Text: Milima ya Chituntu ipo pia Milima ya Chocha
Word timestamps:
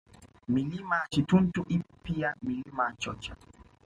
Milima 0.47 0.95
ya 0.95 1.07
Chituntu 1.09 1.61
ipo 1.69 1.93
pia 2.03 2.35
Milima 2.41 2.83
ya 2.85 2.91
Chocha 2.95 3.35